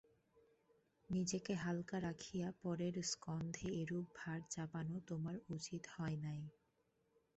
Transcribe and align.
নিজেকে 1.09 1.53
হালকা 1.55 1.97
রাখিয়া 2.01 2.47
পরের 2.61 2.95
স্কন্ধে 3.11 3.67
এরূপ 3.81 4.05
ভার 4.17 4.39
চাপানো 4.49 4.95
তোমার 5.09 5.35
উচিত 5.49 5.83
হয় 5.95 6.17
নাই। 6.25 6.41